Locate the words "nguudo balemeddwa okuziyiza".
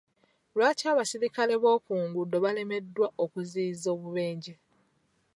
2.03-3.87